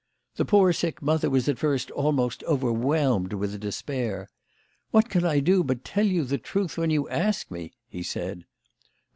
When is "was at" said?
1.29-1.59